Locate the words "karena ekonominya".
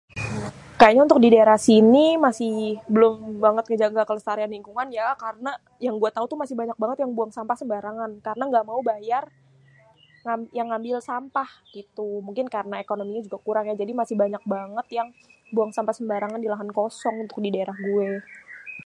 12.55-13.21